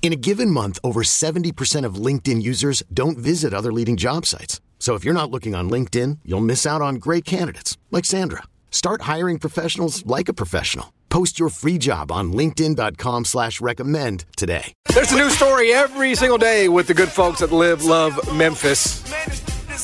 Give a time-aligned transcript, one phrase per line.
[0.00, 4.62] In a given month, over 70% of LinkedIn users don't visit other leading job sites.
[4.78, 8.44] So if you're not looking on LinkedIn, you'll miss out on great candidates like Sandra.
[8.70, 10.94] Start hiring professionals like a professional.
[11.10, 14.72] Post your free job on LinkedIn.com slash recommend today.
[14.94, 19.02] There's a new story every single day with the good folks that live, love Memphis,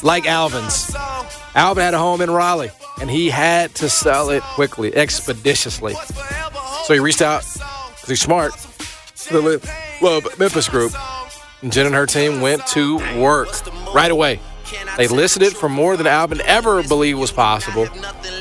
[0.04, 0.94] like Alvin's.
[1.54, 2.70] Alvin had a home in Raleigh,
[3.00, 5.94] and he had to sell it quickly, expeditiously.
[6.84, 8.52] So he reached out, because he's smart,
[9.16, 9.58] to
[10.04, 10.92] Love Memphis group.
[11.66, 13.48] Jen and her team went to work
[13.94, 14.38] right away.
[14.98, 17.88] They listed it for more than Alvin ever believed was possible.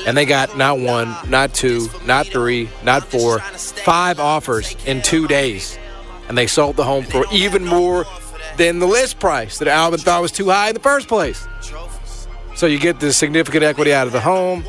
[0.05, 5.25] And they got not one, not two, not three, not four, five offers in two
[5.25, 5.79] days.
[6.27, 8.05] And they sold the home for even more
[8.57, 11.47] than the list price that Alvin thought was too high in the first place.
[12.55, 14.65] So you get the significant equity out of the home,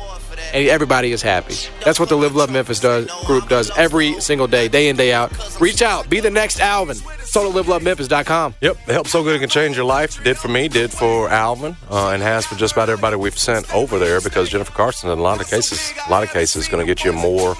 [0.53, 1.55] and everybody is happy.
[1.83, 5.13] That's what the Live Love Memphis does, group does every single day, day in, day
[5.13, 5.31] out.
[5.59, 6.97] Reach out, be the next Alvin.
[7.23, 8.55] Solo LiveLoveMemphis.com.
[8.61, 10.23] Yep, help so good it can change your life.
[10.23, 13.73] Did for me, did for Alvin, uh, and has for just about everybody we've sent
[13.73, 16.67] over there because Jennifer Carson, in a lot of cases, a lot of cases, is
[16.67, 17.55] going to get you more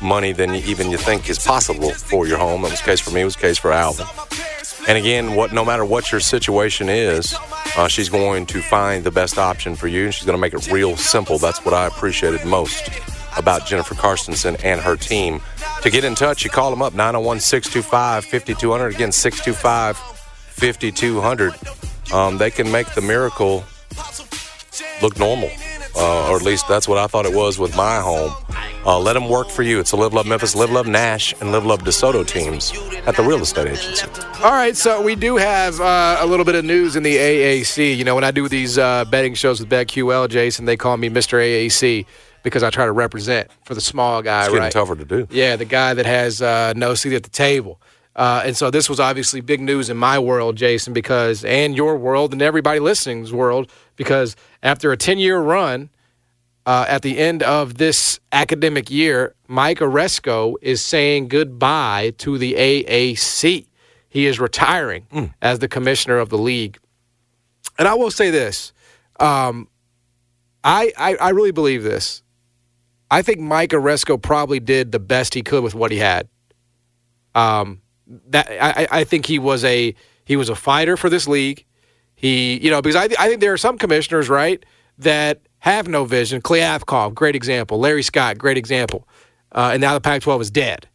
[0.00, 2.62] money than you, even you think is possible for your home.
[2.62, 3.22] That was the case for me.
[3.22, 4.06] It was the case for Alvin.
[4.88, 7.36] And again, what no matter what your situation is,
[7.76, 10.54] uh, she's going to find the best option for you, and she's going to make
[10.54, 11.36] it real simple.
[11.38, 12.88] That's what I appreciated most
[13.36, 15.42] about Jennifer Carstensen and her team.
[15.82, 18.94] To get in touch, you call them up 901 625 5200.
[18.94, 21.54] Again, 625 5200.
[22.10, 23.64] Um, they can make the miracle
[25.02, 25.50] look normal,
[25.96, 28.32] uh, or at least that's what I thought it was with my home.
[28.88, 29.80] Uh, let them work for you.
[29.80, 32.72] It's the Live Love Memphis, Live Love Nash, and Live Love DeSoto teams
[33.06, 34.06] at the real estate agency.
[34.42, 37.94] All right, so we do have uh, a little bit of news in the AAC.
[37.94, 41.10] You know, when I do these uh, betting shows with BetQL, Jason, they call me
[41.10, 41.38] Mr.
[41.38, 42.06] AAC
[42.42, 44.72] because I try to represent for the small guy, It's getting right?
[44.72, 45.28] tougher to do.
[45.30, 47.82] Yeah, the guy that has uh, no seat at the table.
[48.16, 51.98] Uh, and so this was obviously big news in my world, Jason, because and your
[51.98, 55.90] world and everybody listening's world, because after a 10 year run,
[56.68, 62.52] uh, at the end of this academic year, Mike Aresco is saying goodbye to the
[62.52, 63.66] AAC.
[64.10, 66.78] He is retiring as the commissioner of the league.
[67.78, 68.74] And I will say this
[69.18, 69.66] um,
[70.62, 72.22] I, I, I really believe this.
[73.10, 76.28] I think Mike Aresco probably did the best he could with what he had.
[77.34, 77.80] Um,
[78.28, 79.94] that I, I think he was a
[80.26, 81.64] he was a fighter for this league.
[82.14, 84.62] He you know because I I think there are some commissioners right
[84.98, 86.40] that have no vision.
[86.40, 87.78] Kliavkoff, great example.
[87.78, 89.06] Larry Scott, great example.
[89.52, 90.86] Uh, and now the Pac-12 is dead.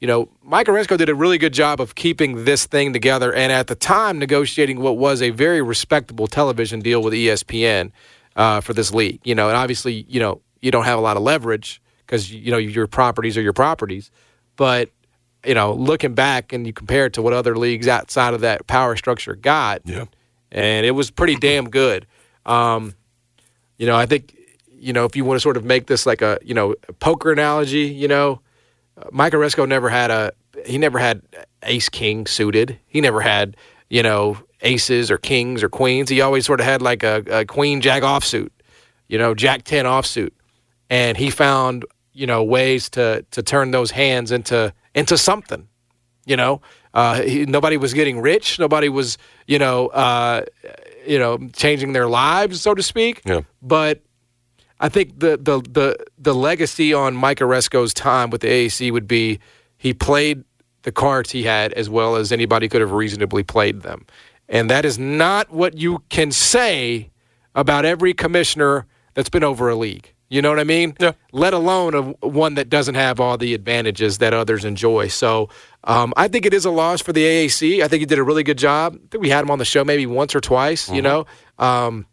[0.00, 3.50] You know, Mike Aresco did a really good job of keeping this thing together, and
[3.50, 7.92] at the time negotiating what was a very respectable television deal with ESPN
[8.36, 9.20] uh, for this league.
[9.24, 12.50] You know, and obviously, you know, you don't have a lot of leverage because you
[12.50, 14.10] know your properties are your properties,
[14.56, 14.90] but
[15.46, 18.66] you know, looking back and you compare it to what other leagues outside of that
[18.66, 20.04] power structure got, Yeah.
[20.52, 22.04] and it was pretty damn good.
[22.44, 22.94] Um,
[23.78, 24.36] you know, I think,
[24.70, 26.92] you know, if you want to sort of make this like a, you know, a
[26.92, 28.40] poker analogy, you know,
[28.98, 30.32] uh, Mike Aresco never had a,
[30.64, 31.22] he never had
[31.62, 32.78] ace king suited.
[32.86, 33.56] He never had,
[33.90, 36.08] you know, aces or kings or queens.
[36.08, 38.50] He always sort of had like a, a queen jack offsuit,
[39.08, 40.30] you know, jack 10 offsuit.
[40.88, 45.68] And he found, you know, ways to, to turn those hands into, into something,
[46.24, 46.62] you know,
[46.94, 48.58] uh, he, nobody was getting rich.
[48.58, 50.46] Nobody was, you know, uh,
[51.06, 53.22] you know, changing their lives, so to speak.
[53.24, 53.42] Yeah.
[53.62, 54.02] But
[54.80, 59.08] I think the the the the legacy on Mike Aresco's time with the AAC would
[59.08, 59.38] be
[59.78, 60.44] he played
[60.82, 64.06] the cards he had as well as anybody could have reasonably played them.
[64.48, 67.10] And that is not what you can say
[67.54, 70.12] about every commissioner that's been over a league.
[70.28, 70.96] You know what I mean?
[70.98, 71.12] Yeah.
[71.32, 75.08] Let alone a, one that doesn't have all the advantages that others enjoy.
[75.08, 75.48] So
[75.84, 77.80] um, I think it is a loss for the AAC.
[77.80, 78.94] I think he did a really good job.
[78.94, 80.90] I think we had him on the show maybe once or twice.
[80.90, 81.26] You know,
[81.58, 82.06] um,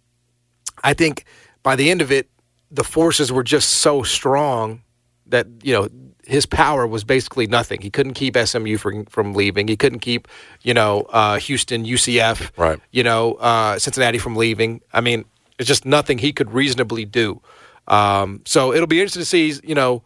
[0.83, 1.25] I think
[1.63, 2.29] by the end of it,
[2.69, 4.83] the forces were just so strong
[5.27, 5.87] that you know
[6.25, 7.81] his power was basically nothing.
[7.81, 9.67] He couldn't keep SMU from from leaving.
[9.67, 10.27] He couldn't keep
[10.61, 12.79] you know uh, Houston, UCF, Right.
[12.91, 14.81] You know uh, Cincinnati from leaving.
[14.91, 15.25] I mean,
[15.57, 17.41] it's just nothing he could reasonably do.
[17.87, 20.03] Um, so it'll be interesting to see you know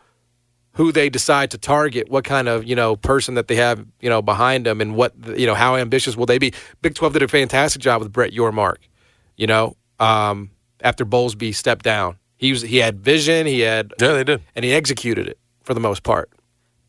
[0.74, 4.09] who they decide to target, what kind of you know person that they have you
[4.09, 6.53] know behind them, and what you know how ambitious will they be.
[6.81, 8.77] Big Twelve did a fantastic job with Brett Yormark.
[9.35, 10.51] You know, um,
[10.81, 14.41] after Bowlesby stepped down, he was he had vision, he had Yeah, they did.
[14.56, 16.29] and he executed it for the most part.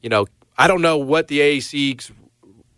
[0.03, 0.27] You know,
[0.57, 2.11] I don't know what the AAC's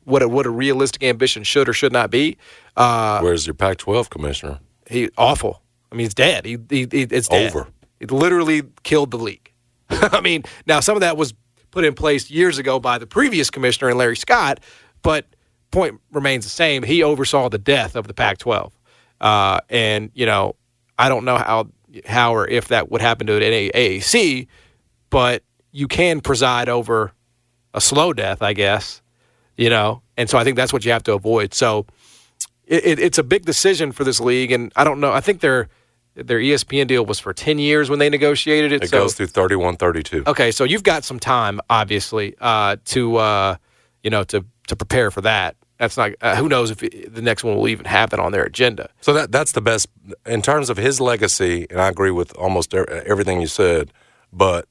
[0.04, 2.36] what a, what a realistic ambition should or should not be.
[2.76, 4.58] Uh, Where's your Pac-12 commissioner?
[4.88, 5.62] he awful.
[5.92, 6.44] I mean, he's dead.
[6.46, 7.50] He, he, he it's dead.
[7.54, 7.68] Over.
[8.00, 9.52] It literally killed the league.
[9.90, 11.34] I mean, now some of that was
[11.70, 14.60] put in place years ago by the previous commissioner and Larry Scott,
[15.02, 15.26] but
[15.70, 16.82] point remains the same.
[16.82, 18.72] He oversaw the death of the Pac-12,
[19.20, 20.56] uh, and you know,
[20.98, 21.68] I don't know how
[22.06, 24.46] how or if that would happen to an AAC,
[25.10, 25.42] but
[25.72, 27.12] you can preside over
[27.74, 29.02] a slow death, I guess.
[29.56, 31.52] You know, and so I think that's what you have to avoid.
[31.52, 31.84] So
[32.64, 35.12] it, it, it's a big decision for this league, and I don't know.
[35.12, 35.68] I think their
[36.26, 38.84] their ESPN deal was for ten years when they negotiated it.
[38.84, 40.24] It so goes through 31, 32.
[40.26, 43.56] okay, so you've got some time, obviously, uh, to uh,
[44.02, 45.56] you know to to prepare for that.
[45.78, 46.12] That's not.
[46.20, 48.90] Uh, who knows if it, the next one will even have that on their agenda.
[49.00, 49.88] So that that's the best
[50.26, 53.90] in terms of his legacy, and I agree with almost everything you said.
[54.32, 54.66] But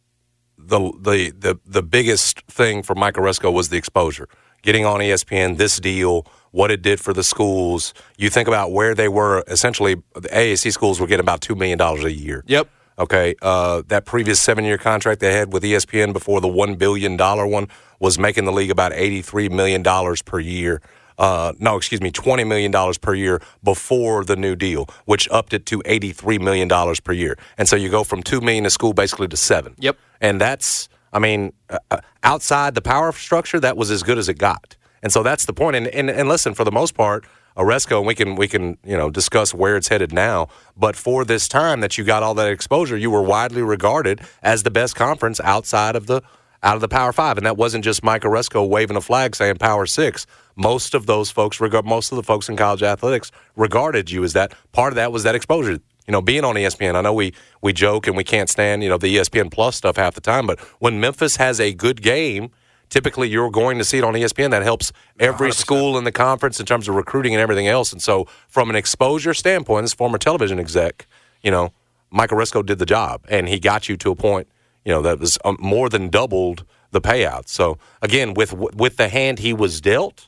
[0.57, 4.29] the the the the biggest thing for Mike Aresco was the exposure,
[4.61, 7.93] getting on ESPN, this deal, what it did for the schools.
[8.17, 9.43] You think about where they were.
[9.47, 12.43] Essentially, the AAC schools were getting about two million dollars a year.
[12.47, 12.69] Yep.
[12.97, 17.47] Okay, uh, that previous seven-year contract they had with ESPN before the one billion dollar
[17.47, 17.69] one
[17.99, 20.81] was making the league about eighty-three million dollars per year.
[21.17, 25.53] Uh, no, excuse me, twenty million dollars per year before the new deal, which upped
[25.53, 27.37] it to eighty-three million dollars per year.
[27.57, 29.75] And so you go from two million a school basically to seven.
[29.79, 29.97] Yep.
[30.19, 34.29] And that's, I mean, uh, uh, outside the power structure, that was as good as
[34.29, 34.75] it got.
[35.01, 35.75] And so that's the point.
[35.75, 37.25] And and, and listen, for the most part,
[37.57, 40.47] Aresco, and we can we can you know discuss where it's headed now.
[40.77, 44.63] But for this time that you got all that exposure, you were widely regarded as
[44.63, 46.21] the best conference outside of the
[46.61, 49.57] out of the Power Five, and that wasn't just Mike Aresco waving a flag saying
[49.57, 50.25] Power Six.
[50.55, 54.53] Most of those folks, most of the folks in college athletics, regarded you as that.
[54.73, 55.79] Part of that was that exposure.
[56.07, 56.95] You know, being on ESPN.
[56.95, 59.97] I know we we joke and we can't stand you know the ESPN Plus stuff
[59.97, 62.51] half the time, but when Memphis has a good game
[62.89, 64.51] typically you're going to see it on ESPN.
[64.51, 65.53] That helps every 100%.
[65.53, 67.93] school in the conference in terms of recruiting and everything else.
[67.93, 71.07] And so, from an exposure standpoint, as former television exec,
[71.41, 71.71] you know,
[72.11, 74.47] Mike Aresco did the job, and he got you to a point,
[74.83, 77.47] you know, that was um, more than doubled the payout.
[77.47, 80.27] So again, with with the hand he was dealt,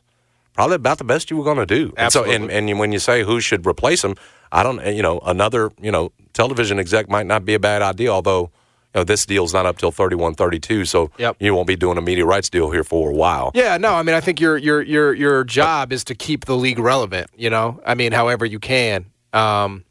[0.54, 1.94] probably about the best you were going to do.
[1.98, 2.72] And so, and, Absolutely.
[2.72, 4.16] and when you say who should replace him,
[4.52, 8.10] I don't, you know, another, you know, television exec might not be a bad idea,
[8.10, 8.52] although.
[8.94, 11.38] You know, this deal's not up till 31 32, so Yep.
[11.40, 13.52] you won't be doing a media rights deal here for a while.
[13.56, 16.58] Yeah, no, I mean, I think your your your your job is to keep the
[16.58, 17.30] league relevant.
[17.38, 19.06] You know, I mean, however you can.
[19.32, 19.86] Um,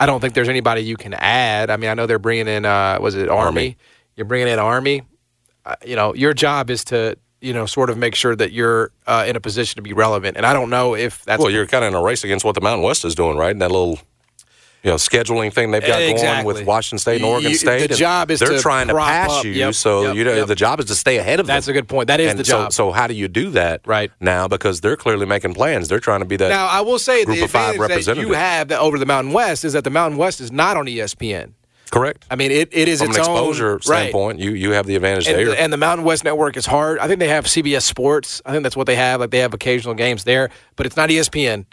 [0.00, 1.70] I don't think there's anybody you can add.
[1.70, 3.44] I mean, I know they're bringing in, uh, was it Army?
[3.46, 3.76] Army.
[4.16, 5.02] You're bringing in Army.
[5.64, 8.90] Uh, you know, your job is to you know sort of make sure that you're
[9.06, 10.36] uh, in a position to be relevant.
[10.36, 12.54] And I don't know if that's well, you're kind of in a race against what
[12.54, 13.50] the Mountain West is doing, right?
[13.50, 13.98] And that little,
[14.82, 17.78] you know, scheduling thing they've got going with Washington State and Oregon You- State.
[17.78, 19.44] the and job is they're to trying to pass up.
[19.44, 20.46] you, Yep, so yep, you know yep.
[20.48, 21.54] the job is to stay ahead of them.
[21.54, 22.08] That's a good point.
[22.08, 22.72] That is and the so, job.
[22.72, 24.10] So how do you do that Right.
[24.20, 24.46] now?
[24.48, 25.88] Because they're clearly making plans.
[25.88, 26.48] They're trying to be that.
[26.48, 29.32] Now, I will say Group the of five that you have that over the Mountain
[29.32, 31.52] West is that the Mountain West is not on ESPN.
[31.90, 32.24] Correct.
[32.30, 33.84] I mean, it, it is From its an own exposure right.
[33.84, 35.56] standpoint, you you have the advantage and, there.
[35.58, 36.98] and the Mountain West Network is hard.
[36.98, 38.40] I think they have CBS Sports.
[38.46, 39.20] I think that's what they have.
[39.20, 41.66] Like they have occasional games there, but it's not ESPN.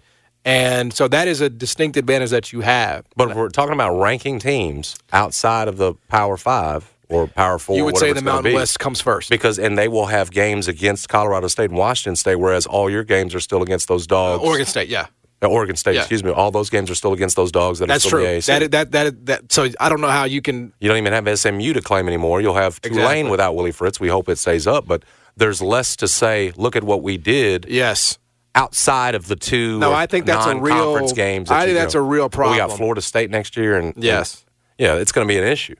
[0.46, 3.06] And so that is a distinct advantage that you have.
[3.18, 7.76] but if we're talking about ranking teams outside of the Power Five or Power Four,
[7.76, 9.30] you would whatever say the Mountain West comes first.
[9.30, 13.04] because and they will have games against Colorado State and Washington State, whereas all your
[13.04, 14.42] games are still against those dogs.
[14.42, 15.06] Oregon State, yeah, Uh,
[15.46, 16.02] Oregon State, Yeah.
[16.02, 16.32] excuse me.
[16.32, 18.28] All those games are still against those dogs that that's are still true.
[18.28, 18.60] in the AAC.
[18.60, 19.52] That, that that that.
[19.52, 20.74] So I don't know how you can.
[20.80, 22.42] you don't even have SMU to claim anymore.
[22.42, 23.30] You'll have Tulane Exactly.
[23.32, 24.00] without Willie Fritz.
[24.00, 25.04] We hope it stays up, but
[25.36, 26.52] there's less to say.
[26.56, 28.18] Look at what we did Yes,
[28.56, 29.78] outside of the two.
[29.78, 31.52] No, I think that's a real- games.
[31.52, 32.00] I think that's know.
[32.00, 32.54] a real problem.
[32.54, 32.76] We got.
[32.76, 34.44] Florida State next year, and Yes.
[34.80, 35.76] and, yeah, it's going to be an issue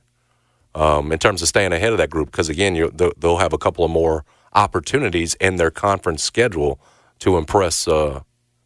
[0.76, 2.74] um, in terms of staying ahead of that group because again,
[3.18, 4.24] they'll have a couple of more
[4.54, 6.80] opportunities in their conference schedule
[7.20, 7.88] to impress.
[7.88, 8.20] Uh,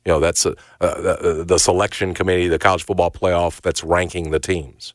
[0.04, 4.30] you know, that's uh, uh, the, the selection committee, the college football playoff that's ranking
[4.30, 4.94] the teams.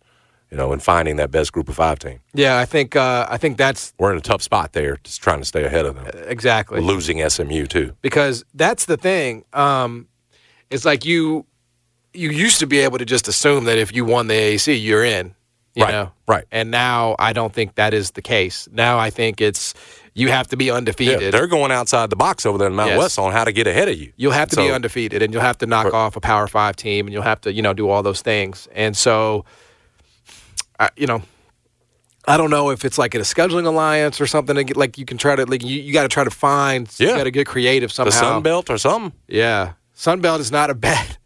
[0.49, 2.19] You know, and finding that best group of five team.
[2.33, 2.57] yeah.
[2.57, 5.45] I think uh, I think that's We're in a tough spot there, just trying to
[5.45, 6.05] stay ahead of them.
[6.25, 6.79] exactly.
[6.79, 7.93] Losing SMU too.
[8.01, 9.43] because that's the thing.
[9.51, 10.07] Um,
[10.69, 11.45] it's like you
[12.13, 15.03] you used to be able to just assume that if you won the AAC, you're
[15.03, 15.35] in.
[15.77, 16.11] You Right, know?
[16.27, 16.43] right.
[16.51, 18.67] And now I don't think that is the case.
[18.71, 19.75] Now I think it's
[20.15, 21.31] you have to be Yeah, undefeated.
[21.31, 22.97] they're going outside the box over there in Mount Yes.
[22.97, 24.11] West on how to get ahead of you.
[24.17, 27.05] You'll have to be undefeated, and you'll have to knock off a Power Five team,
[27.05, 28.67] and you'll have to, you know, do all those things.
[28.73, 29.45] And so,
[30.79, 31.21] I, you know,
[32.27, 34.67] I don't know if it's like a scheduling alliance or something.
[34.75, 37.17] Like you can try to, like you, you got to try to find, you Yeah.
[37.17, 38.09] got to get creative somehow.
[38.09, 39.13] The Sun Belt or something.
[39.27, 41.17] yeah, Sunbelt is not a bad.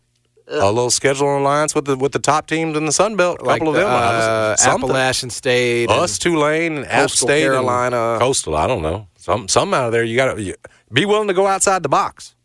[0.52, 3.42] A little scheduling alliance with the with the top teams in the Sun Belt.
[3.42, 3.88] A Like couple of them.
[3.90, 4.56] uh.
[4.60, 8.18] Appalachian State, and- Us, Tulane, App State, and Carolina.
[8.20, 8.56] Coastal.
[8.56, 9.08] I don't know.
[9.18, 10.04] Some some out of there.
[10.04, 10.56] You got to
[10.92, 12.36] be willing to go outside the box.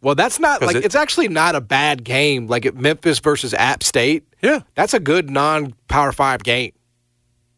[0.00, 2.46] Well, that's not like it- it's actually not a bad game.
[2.46, 4.24] Like at Memphis versus App State.
[4.42, 4.60] Yeah.
[4.76, 6.72] That's a good non-power five game.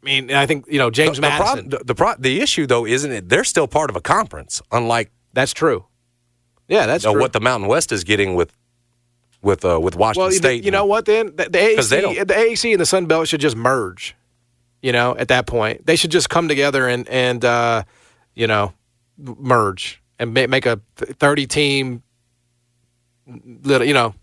[0.03, 1.69] I mean, I think you know James the, the, Madison.
[1.69, 3.29] the, the, pro- the issue though isn't it?
[3.29, 5.85] They're still part of a conference, unlike that's true.
[6.69, 7.21] Yeah, that's uh, true.
[7.21, 8.53] what the Mountain West is getting with
[9.42, 10.64] with uh, with Washington well, you- State.
[10.64, 11.04] you know what?
[11.06, 14.14] Then the, the AAC, the AAC and the Sun Belt should just merge.
[14.82, 17.82] You know, at that point, they should just come together and and uh,
[18.35, 18.73] you know
[19.18, 22.02] merge and ma- make a thirty team.
[23.62, 24.14] Little, you know,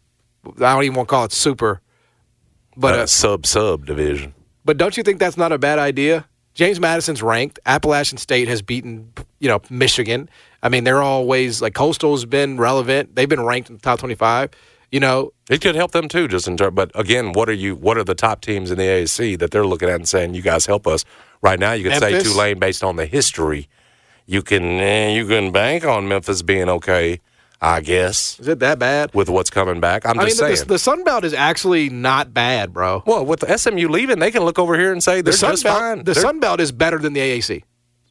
[0.45, 1.81] I don't even want to call it super,
[2.75, 4.33] but uh, uh, sub sub division.
[4.65, 6.25] But don't you think that's not a bad idea?
[6.55, 7.59] James Madison's ranked.
[7.65, 10.27] Appalachian State has beaten, you know, Michigan.
[10.63, 13.15] I mean, they're always like Coastal's been relevant.
[13.15, 14.50] They've been ranked in the top twenty-five.
[14.91, 16.74] You know, It could help them too, just in terms.
[16.75, 17.75] But again, what are you?
[17.75, 20.41] What are the top teams in the AAC that they're looking at and saying, "You
[20.41, 21.03] guys help us"?
[21.41, 23.67] Right now, you could say Tulane based on the history.
[24.25, 27.20] You can eh, you can bank on Memphis being okay,
[27.62, 29.13] I guess, is it that bad?
[29.13, 30.06] with what's coming back.
[30.06, 30.67] I'm I mean, just the, saying.
[30.67, 33.03] the Sun Belt is actually not bad, bro.
[33.06, 35.51] well, with the SMU leaving, they can look over here and say they're The Sun
[35.53, 35.98] just Belt, fine.
[36.00, 37.63] the They're- Sun Belt is better than the AAC.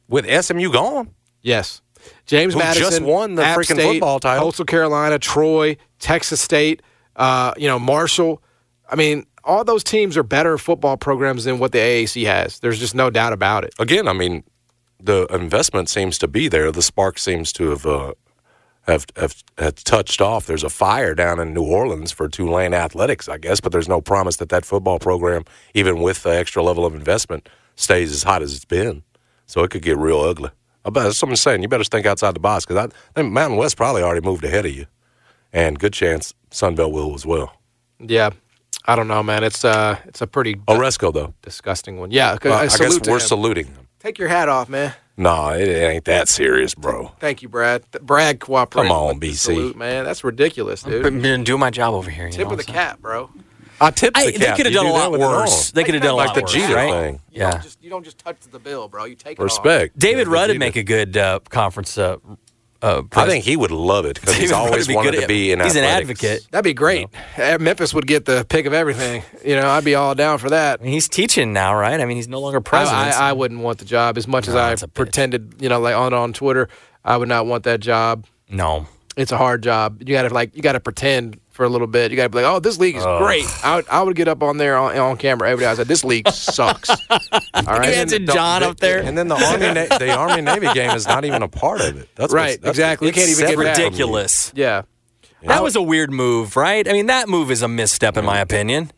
[0.07, 1.09] with SMU gone.
[1.41, 1.81] Yes.
[2.27, 4.43] James Who just Madison won the App freaking State, football title.
[4.43, 6.81] Coastal Carolina, Troy, Texas State,
[7.15, 8.43] uh, you know, Marshall.
[8.89, 12.59] I mean, all those teams are better football programs than what the AAC has.
[12.59, 13.73] There's just no doubt about it.
[13.79, 14.43] Again, I mean,
[15.01, 16.71] the investment seems to be there.
[16.71, 18.13] The spark seems to have uh,
[18.81, 20.45] have, have have touched off.
[20.47, 24.01] There's a fire down in New Orleans for Tulane athletics, I guess, but there's no
[24.01, 25.43] promise that that football program,
[25.73, 29.03] even with the extra level of investment, stays as hot as it's been.
[29.45, 30.49] So it could get real ugly.
[30.87, 33.75] I bet someone's saying you better think outside the box because I think Mountain West
[33.77, 34.85] probably already moved ahead of you,
[35.51, 37.53] and good chance Sunbelt will as well.
[37.99, 38.29] Yeah.
[38.85, 39.43] I don't know, man.
[39.43, 42.11] It's uh, it's a pretty Aresco though, disgusting one.
[42.11, 43.19] Yeah, Well, I, I guess we're him.
[43.19, 43.87] saluting them.
[43.99, 44.93] Take your hat off, man.
[45.17, 47.11] No, it ain't that serious, bro.
[47.19, 47.83] Thank you, Brad.
[47.91, 48.89] Th- Brad cooperated.
[48.89, 49.35] Come on, with the BC.
[49.37, 50.05] Salute, man.
[50.05, 51.03] That's ridiculous, dude.
[51.03, 52.27] Been, been doing my job over here.
[52.27, 53.29] You Tip know, of the so- cap, bro.
[53.79, 55.71] I tipped I, the they could have done a do that lot worse.
[55.71, 56.91] They could have done a like lot the worse, Jeter right?
[56.91, 57.21] thing.
[57.31, 57.51] You Yeah.
[57.51, 59.05] don't just you don't just touch the bill, bro.
[59.05, 59.43] You take it off.
[59.45, 59.97] Respect.
[59.99, 61.97] David Yeah, Rudd would make a good uh, conference.
[61.97, 62.17] Uh,
[62.79, 65.51] uh, I think he would love it because he's always be wanted good to be
[65.51, 66.47] in he's an advocate.
[66.51, 67.07] That'd be great.
[67.35, 69.23] Uh, Memphis would get the pick of everything.
[69.43, 70.79] You know, I'd be all down for that.
[70.79, 71.99] I mean, he's teaching now, right?
[71.99, 73.15] I mean, he's no longer president.
[73.15, 75.55] I, I wouldn't want the job as much as I it's pretended.
[75.59, 76.69] You know, like on on Twitter,
[77.03, 78.25] I would not want that job.
[78.49, 78.87] no.
[79.15, 79.99] It's a hard job.
[80.01, 82.11] You gotta like you gotta pretend for a little bit.
[82.11, 83.17] You gotta be like, oh, this league is oh.
[83.17, 83.45] great.
[83.65, 85.71] I would, I would get up on there on, on camera every day.
[85.71, 86.89] I said, this league sucks.
[87.09, 87.19] all
[87.51, 87.89] right.
[87.89, 89.03] Imagine John up there.
[89.03, 91.97] And then the Army, Na- the Army Navy game is not even a part of
[91.97, 92.09] it.
[92.15, 93.07] That's Right, that's exactly.
[93.07, 93.75] You can't even get separate that.
[93.75, 93.87] from you.
[93.89, 94.51] ridiculous.
[94.55, 94.83] Yeah.
[95.41, 96.87] That was a weird move, right?
[96.87, 98.91] I mean, that move is a misstep in my opinion.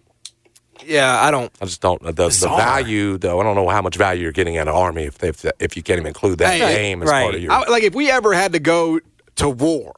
[0.85, 1.21] Yeah.
[1.21, 1.51] I don't.
[1.61, 3.39] I just don't the, the value though.
[3.39, 5.83] I don't know how much value you're getting out of Army if if, if you
[5.83, 7.23] can't even include that Hey, game as right.
[7.23, 7.51] part of your.
[7.51, 8.99] I, like if we ever had to go
[9.37, 9.93] to war,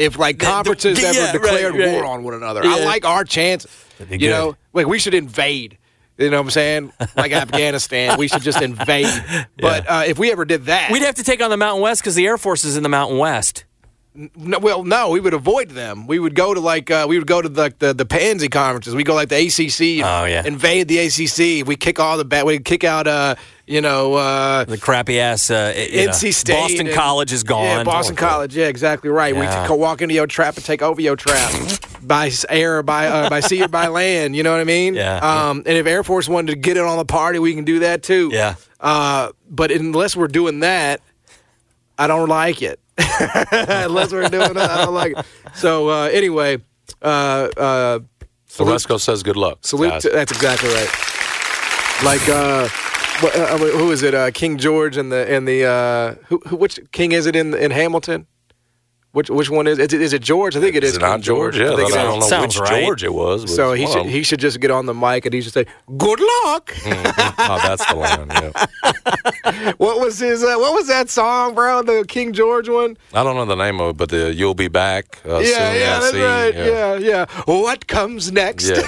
[0.00, 1.92] if like conferences the- ever yeah, right, declared right.
[1.92, 3.70] war on one another, I like our chances.
[3.98, 4.30] be You good.
[4.30, 5.78] know, like we should invade.
[6.18, 6.92] You know what I'm saying?
[7.16, 9.06] Like Afghanistan, we should just invade.
[9.58, 12.02] But uh, if we ever did that, We'd have to take on the Mountain West
[12.02, 13.64] because the Air Force is in the Mountain West.
[14.12, 16.08] No, well, no, we would avoid them.
[16.08, 18.92] We would go to like uh, we would go to the, the the pansy conferences.
[18.92, 20.04] We go like the ACC.
[20.04, 20.42] Oh, yeah.
[20.44, 21.64] invade the ACC.
[21.66, 22.44] We kick all the bad.
[22.44, 23.36] We kick out uh
[23.68, 26.54] you know uh, The crappy ass uh, you know, NC State.
[26.54, 27.64] Boston and- College is gone.
[27.64, 28.56] Yeah, Boston College.
[28.56, 29.32] Yeah, exactly right.
[29.32, 29.70] Yeah.
[29.70, 31.52] We walk into your trap and take over your trap
[32.02, 34.34] by air, or by uh, by sea, or by land.
[34.34, 34.94] You know what I mean?
[34.94, 35.18] Yeah.
[35.18, 37.78] Um, and if Air Force wanted to get in on the party, we can do
[37.80, 38.30] that too.
[38.32, 38.56] Yeah.
[38.80, 41.00] Uh, but unless we're doing that,
[41.96, 42.80] I don't like it.
[43.86, 45.26] unless we're doing that, I don't like it.
[45.54, 46.58] So uh, anyway,
[47.02, 47.98] uh, uh,
[48.50, 49.58] Aresco says good luck.
[49.62, 49.90] salute.
[49.90, 50.02] guys.
[50.02, 50.88] To, that's exactly right.
[52.04, 52.68] Like uh,
[53.20, 54.14] what, uh, who is it?
[54.14, 57.54] Uh, King George and the and the uh, who, who which king is it in
[57.54, 58.26] in Hamilton?
[59.12, 59.92] Which which one is it?
[59.92, 60.56] Is it George?
[60.56, 60.90] I think it is.
[60.92, 61.58] Is it not King George?
[61.58, 62.24] Yeah, I I, think it don't is.
[62.24, 62.84] know Sounds which right.
[62.84, 63.42] George it was.
[63.42, 65.52] but So he one should he should just get on the mic and he should
[65.52, 65.66] say,
[65.98, 68.28] "Good luck." oh, that's the line.
[68.30, 69.72] Yeah.
[69.78, 70.44] what was his?
[70.44, 71.82] Uh, what was that song, bro?
[71.82, 72.96] The King George one.
[73.12, 75.80] I don't know the name of it, but the "You'll Be Back." Uh, yeah, soon,
[75.80, 76.22] yeah, that's see.
[76.24, 76.54] right.
[76.54, 76.94] Yeah.
[76.96, 78.70] yeah, What comes next?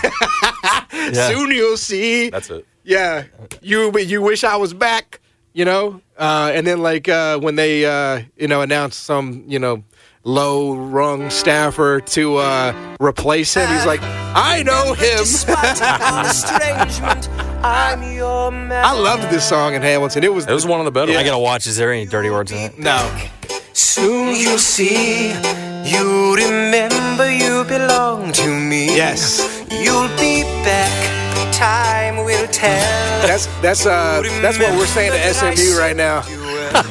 [0.93, 1.29] Yeah.
[1.31, 2.31] Soon you'll see.
[2.31, 2.67] That's it.
[2.85, 3.25] Yeah,
[3.61, 5.21] you you wish I was back,
[5.52, 9.59] you know, uh, and then like uh, when they uh, you know announced some you
[9.59, 9.83] know
[10.25, 15.25] low rung staffer to uh, replace him, he's like, I know him.
[17.64, 20.25] I loved this song in Hamilton.
[20.25, 21.12] It was It was one of the better.
[21.12, 21.67] I gotta watch.
[21.67, 22.79] Is there any dirty words in it?
[22.79, 23.29] no.
[23.75, 25.31] Soon you'll see,
[25.85, 28.87] you remember you belong to me.
[28.97, 33.26] Yes, You'll be back, time will tell.
[33.26, 36.23] that's that's uh that's what we're saying to SMU right now.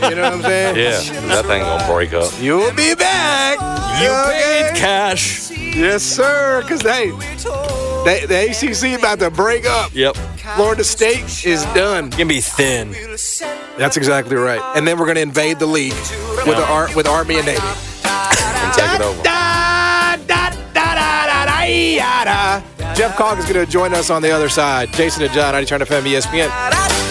[0.09, 0.75] You know what I'm saying?
[0.75, 2.31] Yeah, that thing gonna break up.
[2.39, 3.59] You'll be back.
[4.01, 4.69] You Okay.
[4.71, 5.51] paid cash.
[5.51, 6.61] Yes, sir.
[6.63, 7.11] Because they,
[8.05, 9.93] they, the ACC about to break up.
[9.93, 10.15] Yep.
[10.55, 12.09] Florida State is done.
[12.09, 12.91] Gonna be thin.
[13.77, 14.61] That's exactly right.
[14.75, 17.61] And then we're to invade the league with the with Army and Navy.
[18.03, 19.21] And take it over.
[22.95, 24.91] Geoff Calkins going to join us on the other side.
[24.93, 27.10] Jason and John, I turn FM ESPN.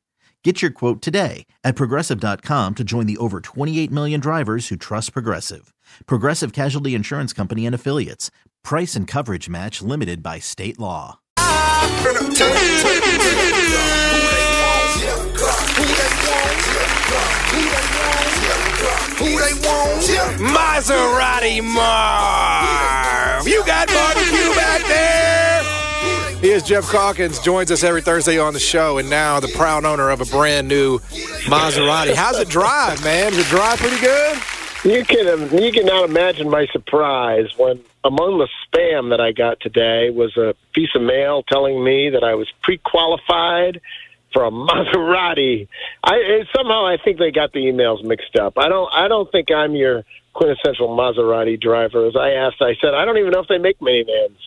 [0.43, 5.13] Get your quote today at progressive.com to join the over 28 million drivers who trust
[5.13, 5.71] Progressive.
[6.07, 8.31] Progressive Casualty Insurance Company and Affiliates.
[8.63, 11.19] Price and coverage match limited by state law.
[20.41, 23.47] Maserati Marv.
[23.47, 25.10] You got barbecue back there.
[26.41, 30.09] Here's Geoff Calkins, joins us every Thursday on the show, and now the proud owner
[30.09, 30.97] of a brand new
[31.45, 32.15] Maserati.
[32.15, 33.31] How's it drive, man?
[33.31, 34.39] Does it drive pretty good?
[34.83, 39.59] You can um, you cannot imagine my surprise when among the spam that I got
[39.59, 43.79] today was a piece of mail telling me that I was pre-qualified
[44.33, 45.67] for a Maserati.
[46.03, 48.57] I eh, somehow I think they got the emails mixed up.
[48.57, 52.07] I don't I don't think I'm your quintessential Maserati driver.
[52.07, 54.39] As I asked, I said I don't even know if they make minivans.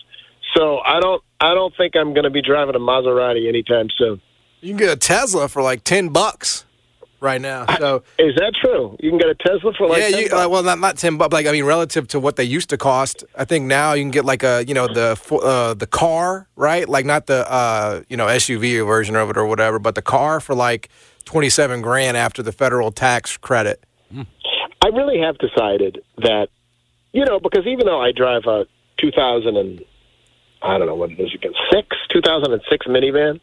[0.53, 4.21] So I don't I don't think I'm going to be driving a Maserati anytime soon.
[4.61, 6.65] You can get a Tesla for like 10 bucks
[7.19, 7.65] right now.
[7.77, 8.95] So Is that true?
[8.99, 10.45] You can get a Tesla for like yeah, 10 you, bucks?
[10.45, 12.77] uh, well, not not ten, but like I mean, relative to what they used to
[12.77, 16.47] cost, I think now you can get like a you know the uh, the car,
[16.55, 16.87] right?
[16.87, 20.39] Like not the uh, you know SUV version of it or whatever, but the car
[20.39, 20.89] for like
[21.25, 23.83] twenty seven grand after the federal tax credit.
[24.85, 26.49] I really have decided that,
[27.11, 28.65] you know, because even though I drive a
[28.99, 29.81] 2000 and
[30.61, 33.39] I don't know what it is again, six 2006 minivan,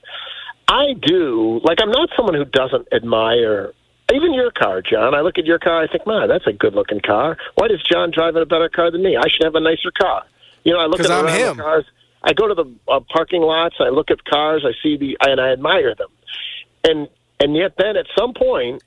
[0.69, 3.75] I do like I'm not someone who doesn't admire
[4.13, 5.15] even your car, John.
[5.15, 7.39] I look at your car, I think, man, that's a good looking car.
[7.55, 9.17] Why does John drive a better car than me?
[9.17, 10.25] I should have a nicer car.
[10.65, 11.57] You know, I look at I'm him.
[11.57, 11.85] cars.
[12.23, 13.77] I go to the uh, parking lots.
[13.81, 14.65] I look at cars.
[14.67, 16.11] I see the and I admire them,
[16.85, 17.09] and
[17.41, 18.83] and yet then at some point,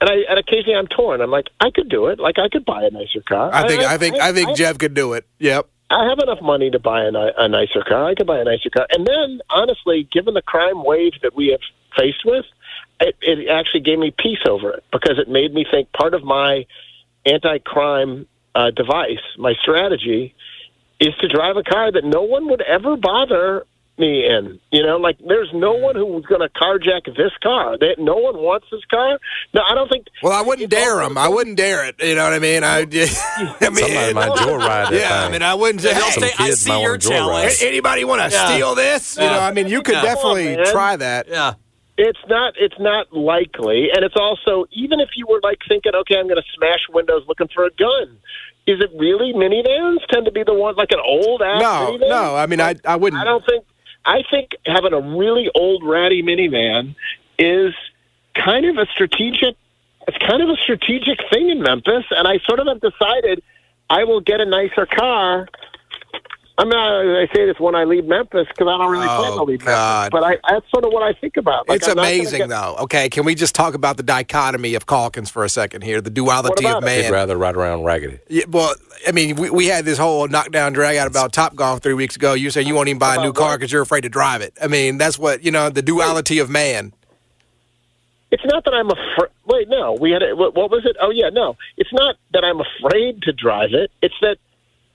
[0.00, 1.20] and I and occasionally I'm torn.
[1.20, 2.18] I'm like, I could do it.
[2.18, 3.50] Like I could buy a nicer car.
[3.52, 5.24] I think I, think I, think Geoff could do it.
[5.38, 5.68] Yep.
[5.94, 8.04] I have enough money to buy a, a nicer car.
[8.04, 8.86] I could buy a nicer car.
[8.90, 11.60] And then, honestly, given the crime wave that we have
[11.96, 12.44] faced with,
[12.98, 16.24] it, it actually gave me peace over it because it made me think part of
[16.24, 16.66] my
[17.24, 18.26] anti-crime
[18.56, 20.34] uh, device, my strategy,
[20.98, 23.64] is to drive a car that no one would ever bother
[23.98, 24.58] me in.
[24.72, 27.76] You know, like there's no one who's going to carjack this car.
[27.78, 29.18] They, no one wants this car.
[29.52, 30.06] No, I don't think.
[30.22, 31.16] Well, I wouldn't dare him.
[31.16, 31.96] I wouldn't dare it.
[32.02, 32.64] You know what I mean?
[32.64, 34.98] I, I mean, Somebody might joyride yeah.
[35.22, 35.28] thing.
[35.28, 35.80] I mean, I wouldn't.
[35.82, 37.62] Say, They'll hey, say, I see your challenge.
[37.62, 38.46] A- Anybody want to Yeah.
[38.54, 39.16] steal this?
[39.16, 40.02] You know, I mean, you could Yeah.
[40.02, 41.28] definitely on, try that.
[41.28, 41.54] Yeah.
[41.96, 42.54] It's not.
[42.58, 46.42] It's not likely, and it's also even if you were like thinking, okay, I'm going
[46.42, 48.18] to smash windows looking for a gun.
[48.66, 51.60] Is it really minivans tend to be the ones like an old ass?
[51.62, 52.08] No, minivan?
[52.08, 52.34] no.
[52.34, 53.20] I mean, I I wouldn't.
[53.22, 53.64] I don't think.
[54.04, 56.94] I think having a really old ratty minivan
[57.38, 57.74] is
[58.34, 59.56] kind of a strategic.
[60.06, 63.42] It's kind of a strategic thing in Memphis, and I sort of have decided
[63.88, 65.48] I will get a nicer car.
[66.56, 67.00] I'm not.
[67.04, 69.64] I say this when I leave Memphis because I don't really plan to Oh, leave
[69.64, 70.12] God.
[70.12, 70.20] Memphis.
[70.20, 71.68] But I, that's sort of what I think about.
[71.68, 72.76] Like, it's I'm amazing, get- though.
[72.82, 76.00] Okay, can we just talk about the dichotomy of Calkins for a second here?
[76.00, 77.00] The duality of man.
[77.00, 77.04] it?
[77.06, 78.20] He'd rather ride around raggedy.
[78.28, 78.72] Yeah, well,
[79.04, 82.14] I mean, we, we had this whole knockdown drag out about Top Golf three weeks
[82.14, 82.34] ago.
[82.34, 84.56] You say you won't even buy a new car because you're afraid to drive it.
[84.62, 85.70] I mean, that's what you know.
[85.70, 86.92] The duality of man.
[88.30, 89.30] It's not that I'm afraid.
[89.46, 89.92] Wait, no.
[90.00, 90.96] We had a, what, what was it?
[91.00, 91.56] Oh yeah, no.
[91.76, 93.90] It's not that I'm afraid to drive it.
[94.02, 94.38] It's that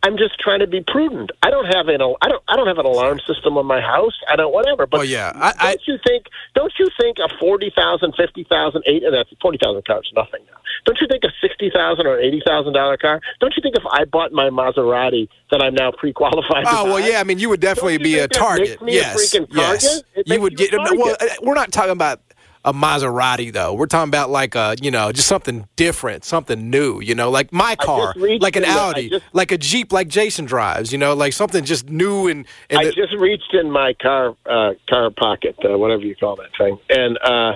[0.01, 1.31] I'm just trying to be prudent.
[1.43, 4.17] I don't have an I don't I don't have an alarm system on my house.
[4.29, 4.87] I don't whatever.
[4.87, 5.31] But Oh, yeah.
[5.35, 6.25] I- I- don't you think?
[6.55, 9.03] Don't you think a forty thousand, fifty thousand, eight?
[9.03, 10.57] And that's forty thousand car is nothing now.
[10.85, 13.19] Don't you think a sixty thousand or eighty thousand dollar car?
[13.41, 16.65] Don't you think if I bought my Maserati that I'm now pre-qualified?
[16.65, 17.07] to Oh well, buy?
[17.07, 17.19] yeah.
[17.19, 18.81] I mean, you would definitely you be a target.
[18.81, 19.83] me a yes, freaking yes.
[19.83, 20.05] target?
[20.15, 20.71] It You would get.
[20.71, 22.21] Well, uh, we're not talking about
[22.69, 23.73] a Maserati though.
[23.73, 26.99] We're talking about like a you know just something different, something new.
[27.01, 30.45] You know, like my car, like an in Audi, just- like a Jeep, like Jason
[30.45, 30.91] drives.
[30.91, 32.45] You know, like something just new and.
[32.69, 36.35] and I the- just reached in my car uh, car pocket, uh, whatever you call
[36.37, 37.55] that thing, and uh,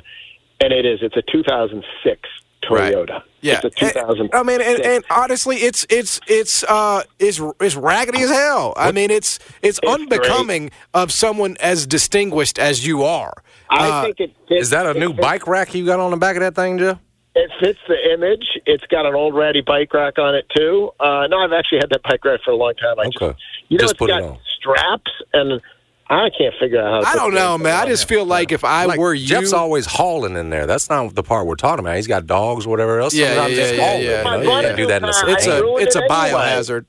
[0.59, 0.99] and it is.
[1.01, 2.29] It's a 2006
[2.69, 2.93] Right.
[2.93, 3.21] Toyota.
[3.41, 4.29] Yeah, it's a 2000.
[4.33, 8.73] I mean, and, and honestly, it's it's it's uh it's it's raggedy as hell.
[8.77, 13.33] I mean, it's it's, unbecoming of someone as distinguished as you are.
[13.69, 16.11] I Uh, think it fits, Is that a new fits- bike rack you got on
[16.11, 16.99] the back of that thing, Geoff?
[17.35, 18.45] It fits the image.
[18.67, 20.91] It's got an old ratty bike rack on it too.
[20.99, 22.99] Uh, no, I've actually had that bike rack for a long time.
[22.99, 23.11] I Okay.
[23.33, 24.37] just, you know, Just it's put it got on.
[24.59, 25.59] straps, and
[26.09, 27.11] I can't figure out how.
[27.13, 27.75] to I don't know, man.
[27.75, 30.65] I just feel like if I Like, were you, Geoff's always hauling in there.
[30.67, 31.95] That's not the part we're talking about.
[31.95, 33.13] He's got dogs, whatever else.
[33.13, 34.51] Yeah, Sometimes yeah, it's yeah, yeah, you know?
[34.51, 36.29] yeah, can't do that in a I it's I a ruined it's a it anyway.
[36.39, 36.85] biohazard.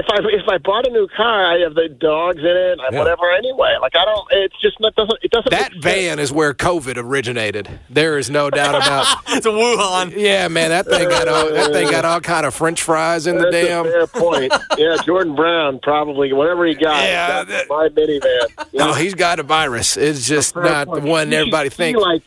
[0.00, 2.98] If I if I bought a new car, I have the dogs in it, Yeah.
[2.98, 3.30] whatever.
[3.32, 4.26] Anyway, like I don't.
[4.30, 5.18] It's just not doesn't.
[5.22, 5.50] It doesn't.
[5.50, 7.68] That van is where COVID originated.
[7.90, 9.06] There is no doubt about.
[9.40, 10.12] It's a Wuhan.
[10.16, 13.36] Yeah, man, that thing got all that thing got all kind of French fries in
[13.38, 13.84] the damn.
[13.84, 14.52] fair point.
[14.78, 17.02] Yeah, Jordan Brown probably whatever he got.
[17.04, 18.72] Yeah, that- my minivan.
[18.72, 19.96] You No, he's got a virus.
[19.96, 22.00] It's just not the one everybody thinks.
[22.00, 22.22] Like,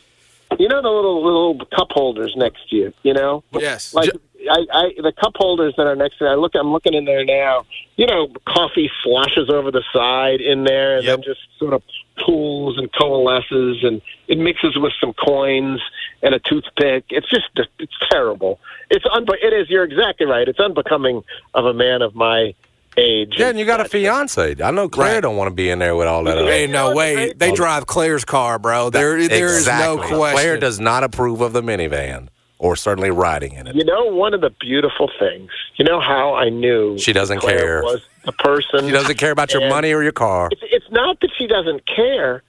[0.58, 2.92] you know the little little cup holders next to you.
[3.02, 3.92] You know, Yes.
[3.94, 4.10] like
[4.50, 6.30] I, I the cup holders that are next to me.
[6.30, 6.52] I look.
[6.54, 7.64] I'm looking in there now.
[7.96, 11.16] You know, coffee sloshes over the side in there, and Yep.
[11.18, 11.82] then just sort of
[12.24, 15.80] pools and coalesces, and it mixes with some coins
[16.22, 17.04] and a toothpick.
[17.10, 18.58] It's just it's terrible.
[18.90, 19.26] It's un.
[19.42, 19.70] It is.
[19.70, 20.48] You're exactly right.
[20.48, 21.22] It's unbecoming
[21.54, 22.54] of a man of my
[22.96, 23.34] age.
[23.36, 24.54] Yeah, and you got a fiance.
[24.62, 25.20] I know Claire Right.
[25.20, 26.38] don't want to be in there with all that.
[26.38, 27.32] other- Ain't no way.
[27.36, 28.88] They drive Claire's car, bro.
[28.90, 30.16] There, there is no Exactly.
[30.16, 30.36] question.
[30.38, 32.28] Claire does not approve of the minivan,
[32.64, 33.76] or certainly riding in it.
[33.76, 35.50] You know, one of the beautiful things.
[35.76, 37.82] You know how I knew She doesn't Claire care.
[37.82, 40.48] Was the person She doesn't care about your money or your car.
[40.50, 42.42] It's, it's not that she doesn't care.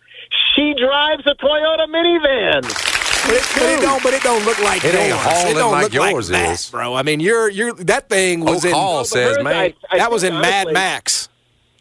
[0.56, 2.62] She drives a Toyota minivan.
[2.62, 4.04] But it, but it don't.
[4.04, 5.04] But it don't look like It yours.
[5.04, 6.69] ain't hauling it don't like look yours like that, is.
[6.69, 6.93] bro.
[6.93, 8.73] I mean, you're you're that thing oh, was Oak in.
[8.75, 9.54] Hall but says, man.
[9.56, 11.28] I- I that was in think Mad Max.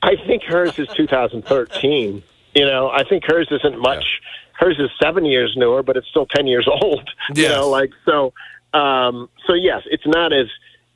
[0.02, 2.22] I think hers is 2013.
[2.56, 4.04] You know, I think hers isn't much.
[4.58, 7.08] Hers is seven years newer, but it's still 10 years old.
[7.34, 8.32] You know, like so.
[8.72, 10.46] Um, so yes, it's not as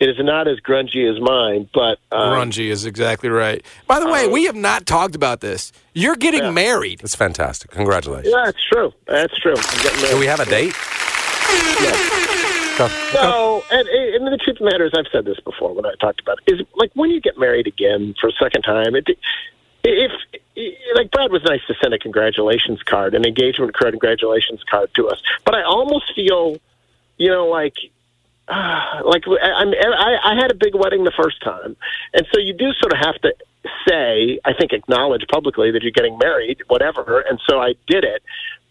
[0.01, 3.64] it is not as grungy as mine, but um, Grungy is exactly right.
[3.88, 5.73] By the way, we have not talked about this.
[5.92, 6.51] You're getting Yeah.
[6.53, 7.01] married.
[7.01, 7.73] That's fantastic.
[7.73, 8.33] Congratulations.
[8.33, 8.92] Yeah, that's true.
[9.09, 9.55] That's true.
[9.57, 10.75] I'm getting Do we have a date?
[13.14, 15.94] No, and, and the truth of the matter is, I've said this before when I
[16.01, 16.53] talked about it.
[16.55, 19.09] Is like when you get married again for a second time, it,
[19.88, 20.12] if
[20.94, 25.09] like Brad was nice to send a congratulations card, an engagement card, congratulations card to
[25.09, 26.59] us, but I almost feel,
[27.16, 27.74] you know, like.
[28.48, 31.77] Uh, like I, I'm- I, I had a big wedding the first time,
[32.14, 33.35] and so you do sort of have to
[33.87, 37.20] say, I think, acknowledge publicly that you're getting married, whatever.
[37.20, 38.22] And so I did it.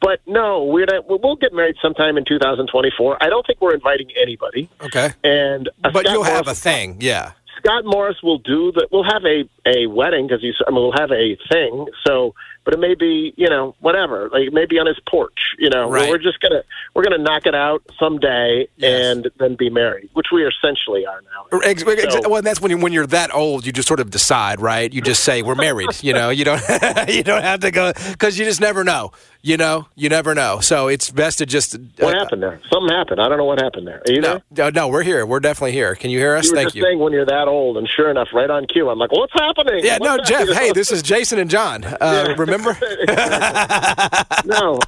[0.02, 3.18] But no, we're not, we'll get married sometime in 2024.
[3.22, 4.70] I don't think we're inviting anybody.
[4.82, 5.12] Okay.
[5.24, 6.98] And But you'll have a thing.
[7.00, 7.32] Yeah.
[7.58, 8.88] Scott Morris will do the.
[8.92, 10.56] We'll have a a wedding because he's.
[10.68, 11.88] I mean, we'll have a thing.
[12.06, 12.34] So,
[12.68, 14.28] but it may be you know whatever.
[14.30, 15.40] Like it may be on his porch.
[15.58, 16.10] You know, Right.
[16.10, 19.16] we're just gonna we're gonna knock it out someday Yes.
[19.16, 21.60] and then be married, which we essentially are now.
[21.64, 24.10] Ex- ex- So- well, that's when you when you're that old, you just sort of
[24.12, 24.92] decide, right?
[24.92, 25.88] You just say we're married.
[26.02, 26.62] You know, you don't
[27.08, 29.12] you don't have to go because you just never know.
[29.44, 30.60] You know, you never know.
[30.60, 31.78] So it's best to just.
[32.00, 32.60] What uh, happened there?
[32.70, 33.22] Something happened.
[33.22, 34.02] I don't know what happened there.
[34.06, 34.72] Are you No, there?
[34.72, 35.26] no, no, we're here.
[35.26, 35.96] We're definitely here.
[35.96, 36.48] Can you hear us?
[36.48, 36.82] You Thank you.
[36.84, 39.86] saying when you're that old, and sure enough, right on cue, I'm like, "What's happening?"
[39.86, 40.50] Yeah, no, What's Geoff.
[40.50, 41.86] Hey, this is Jason and John.
[41.86, 42.57] Uh, remember?
[44.46, 44.80] no.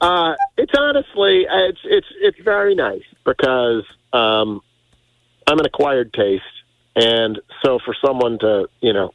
[0.00, 4.60] Uh, it's honestly, it's it's it's very nice because um,
[5.46, 6.44] I'm an acquired taste,
[6.94, 9.12] and so for someone to you know.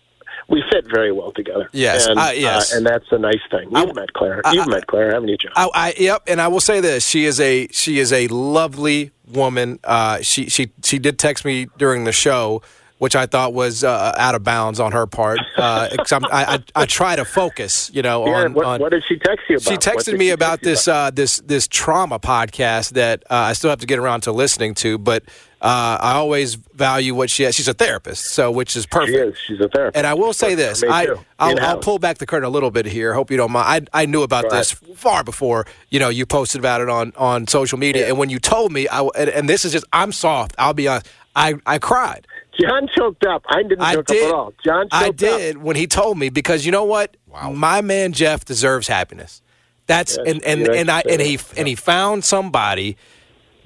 [0.49, 1.69] We fit very well together.
[1.71, 2.73] Yes, and, uh, yes.
[2.73, 3.71] and that's a nice thing.
[3.71, 4.41] You've I- met Claire.
[4.51, 5.53] You've I- met Claire, haven't you, John?
[5.55, 9.11] I, I yep, and I will say this: she is a she is a lovely
[9.31, 9.79] woman.
[9.85, 12.61] Uh, she she she did text me during the show,
[12.97, 15.39] which I thought was uh, out of bounds on her part.
[15.57, 19.03] Uh, I, I I try to focus, you know, yeah, on, what, on what did
[19.07, 19.67] she text you about?
[19.69, 23.69] she texted me she about this uh, this this trauma podcast that uh, I still
[23.69, 25.23] have to get around to listening to, but
[25.61, 27.55] uh, I always value what she has.
[27.55, 29.17] She's a therapist, so which is perfect.
[29.17, 29.37] She is.
[29.47, 29.97] She's a therapist.
[29.97, 31.07] And I will say this: me, I,
[31.39, 33.13] I'll, I'll pull back the curtain a little bit here.
[33.13, 33.89] Hope you don't mind.
[33.93, 37.13] I I knew about Go this far before you know you posted about it on
[37.15, 40.11] on social media, and when you told me, I and, and this is just I'm
[40.11, 40.53] soft.
[40.57, 41.07] I'll be honest.
[41.35, 42.27] I I cried.
[42.59, 43.43] John choked up.
[43.47, 44.23] I didn't I choke did.
[44.23, 44.53] up at all.
[44.63, 45.15] John choked up I up.
[45.15, 47.17] did when he told me because you know what?
[47.27, 47.51] Wow.
[47.51, 49.41] My man Geoff deserves happiness.
[49.87, 51.53] That's Yes, and and yes, and I and he yes.
[51.57, 52.95] and he found somebody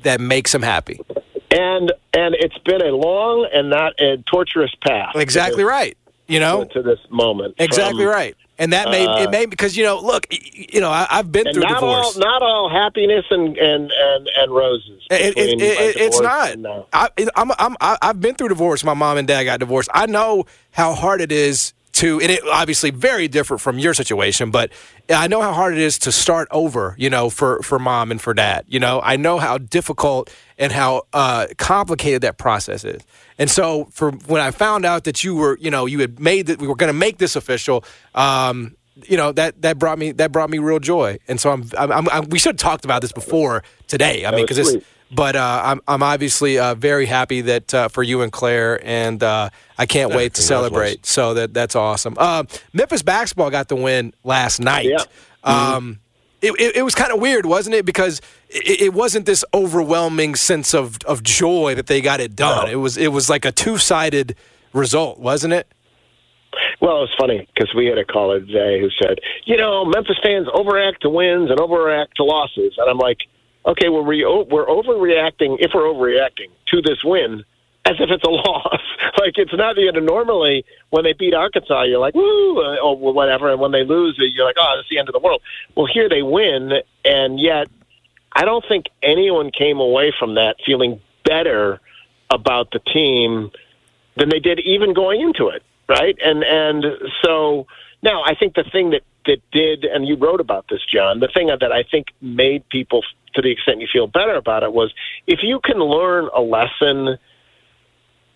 [0.04, 1.00] that makes him happy.
[1.52, 5.16] And and it's been a long and not a torturous path.
[5.16, 5.98] Exactly to right.
[6.28, 7.56] You know, to this moment.
[7.58, 8.36] exactly From- right.
[8.60, 11.52] And that made uh, it made because you know, look, you know, I, I've been
[11.54, 12.16] through not divorce.
[12.16, 15.04] all, not all happiness and and and, and roses.
[15.12, 16.52] It- it- it- it's not.
[16.52, 16.88] and now.
[16.92, 18.84] I, I'm, I'm, I've been through divorce.
[18.84, 19.90] My mom and dad got divorced.
[19.94, 24.52] I know how hard it is to, and it obviously very different from your situation,
[24.52, 24.72] but
[25.10, 26.96] I know how hard it is to start over.
[26.98, 28.66] You know, for for mom and for dad.
[28.68, 33.02] You know, I know how difficult and how uh, complicated that process is.
[33.38, 36.48] And so, for when I found out that you were, you know, you had made
[36.48, 37.84] that we were going to make this official.
[38.16, 41.70] Um, you know that that brought me that brought me real joy, and so I'm,
[41.78, 44.26] I'm, I'm we should have talked about this before today.
[44.26, 44.86] I mean, because it's.
[45.12, 49.22] But uh, I'm I'm obviously uh, very happy that uh, for you and Claire, and
[49.24, 51.06] uh, I can't wait to celebrate.
[51.06, 52.16] So that that's awesome.
[52.18, 52.44] Uh,
[52.74, 54.90] Memphis basketball got the win last night.
[54.90, 55.04] Yeah.
[55.44, 56.00] Um,
[56.42, 57.86] it, it, it was kind of weird, wasn't it?
[57.86, 62.66] Because it, it wasn't this overwhelming sense of, of joy that they got it done.
[62.66, 62.72] No.
[62.72, 64.36] It was it was like a two sided
[64.74, 65.68] result, wasn't it?
[66.80, 70.48] Well, it's funny because we had a caller today who said, you know, Memphis fans
[70.48, 73.20] overreact to wins and overreact to losses, and I'm like,
[73.68, 77.44] okay, well, we we're overreacting if we're overreacting to this win
[77.86, 78.82] as if it's a loss.
[79.20, 83.52] like it's not you know normally when they beat Arkansas, you're like woo or whatever,
[83.52, 85.42] and when they lose, you're like oh, it's the end of the world.
[85.76, 86.72] Well, here they win,
[87.06, 87.68] and yet
[88.34, 91.80] I don't think anyone came away from that feeling better
[92.30, 93.52] about the team
[94.16, 96.18] than they did even going into it, right?
[96.24, 96.86] And and
[97.24, 97.68] so
[98.02, 101.20] now I think the thing that that did, and you wrote about this, John.
[101.20, 103.04] The thing that I think made people,
[103.36, 104.94] to the extent you feel better about it, was
[105.26, 107.18] if you can learn a lesson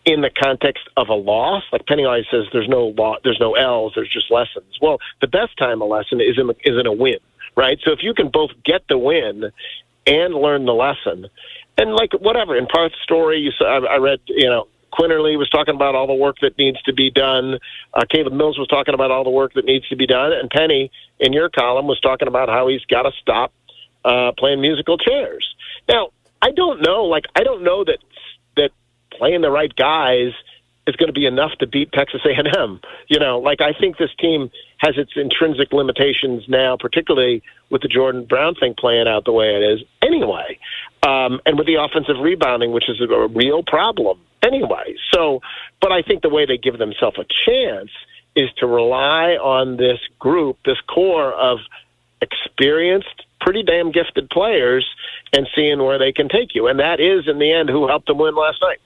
[0.06, 3.54] in the context of a loss, like Penny always says, there's no law, there's no
[3.54, 4.78] L's, there's just lessons.
[4.82, 7.20] Well, the best time a lesson is in is in a win,
[7.56, 7.80] right?
[7.84, 9.52] So if you can both get the win
[10.08, 11.28] and learn the lesson,
[11.78, 15.50] and like whatever in Parth's story, you saw, I, I read, you know, Quinerly was
[15.50, 17.60] talking about all the work that needs to be done.
[17.94, 20.50] Uh, Caleb Mills was talking about all the work that needs to be done, and
[20.50, 23.54] Penny in your column was talking about how he's got to stop
[24.04, 25.56] uh, playing musical chairs.
[25.88, 26.10] Now,
[26.42, 28.00] I don't know, like I don't know that
[28.58, 28.72] that
[29.12, 30.34] playing the right guys
[30.88, 32.80] is going to be enough to beat Texas A&M.
[33.08, 37.88] You know, like I think this team has its intrinsic limitations now, particularly with the
[37.88, 40.58] Jordan Brown thing playing out the way it is anyway.
[41.04, 44.96] Um, and with the offensive rebounding, which is a real problem anyway.
[45.12, 45.42] So,
[45.82, 47.92] but I think the way they give themselves a chance
[48.36, 51.60] is to rely on this group, this core of
[52.22, 54.86] experienced, pretty damn gifted players
[55.34, 56.68] and seeing where they can take you.
[56.68, 58.80] And that is, in the end, who helped them win last night.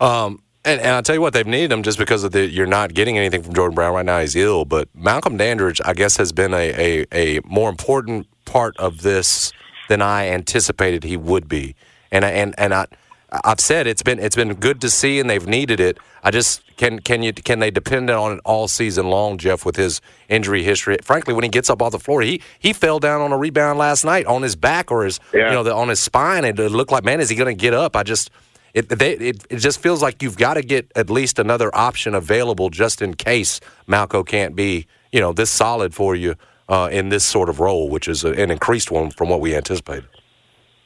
[0.00, 2.66] Um, and, and I'll tell you what, they've needed him just because of the you're
[2.66, 4.20] not getting anything from Jordan Brown right now.
[4.20, 8.76] He's ill, but Malcolm Dandridge, I guess, has been a, a, a more important part
[8.76, 9.52] of this
[9.88, 11.74] than I anticipated he would be.
[12.12, 12.86] And I- and and I,
[13.32, 15.98] I've said it's been it's been good to see, and they've needed it.
[16.24, 19.76] I just can can you can they depend on it all season long, Geoff, with
[19.76, 20.98] his injury history?
[21.02, 23.78] Frankly, when he gets up off the floor, he he fell down on a rebound
[23.78, 25.48] last night on his back or his Yeah.
[25.48, 27.60] you know the, on his spine, and it looked like man, is he going to
[27.60, 27.94] get up?
[27.94, 28.30] I just
[28.74, 32.14] it, they, it it just feels like you've got to get at least another option
[32.14, 36.34] available just in case Malco can't be you know this solid for you
[36.68, 39.54] uh, in this sort of role, which is a, an increased one from what we
[39.54, 40.08] anticipated.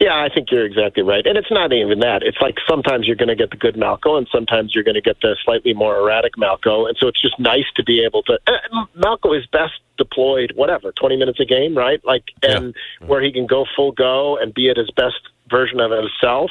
[0.05, 1.27] Yeah, I think you're exactly right.
[1.27, 2.23] And it's not even that.
[2.23, 5.01] It's like sometimes you're going to get the good Malco, and sometimes you're going to
[5.01, 6.87] get the slightly more erratic Malco.
[6.87, 8.39] And so it's just nice to be able to.
[8.47, 12.05] Uh, Malco is best deployed, whatever, 20 minutes a game, right?
[12.05, 12.75] Like, and
[13.07, 16.51] where he can go full go and be at his best version of himself.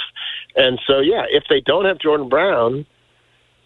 [0.56, 2.88] And so, yeah, if they don't have Jordan Brown,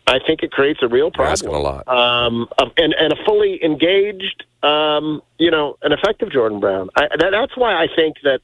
[0.05, 1.65] I think it creates a real You're asking problem.
[1.65, 1.87] a lot.
[1.87, 6.89] Um, and, and a fully engaged, um, you know, an effective Jordan Brown.
[6.97, 8.41] I, that, that's why I think that,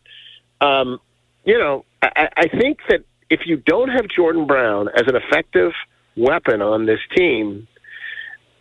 [0.66, 1.02] um,
[1.46, 5.72] you know, I, I think that if you don't have Jordan Brown as an effective
[6.16, 7.68] weapon on this team,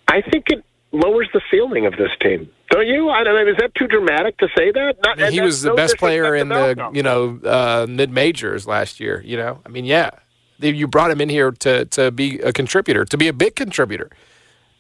[0.09, 2.49] I think it lowers the ceiling of this team.
[2.71, 3.11] Don't you?
[3.11, 3.51] I don't know.
[3.51, 4.97] Is that too dramatic to say that?
[5.05, 6.97] Not, I mean, he was the no best player in the Malcolm.
[6.97, 9.23] you know uh, mid majors last year.
[9.25, 10.11] You know, I mean, yeah,
[10.59, 14.11] you brought him in here to to be a contributor, to be a big contributor.